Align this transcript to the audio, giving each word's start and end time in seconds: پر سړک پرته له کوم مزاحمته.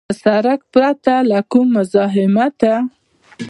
پر 0.07 0.15
سړک 0.23 0.59
پرته 0.73 1.13
له 1.29 1.39
کوم 1.51 1.67
مزاحمته. 1.75 2.73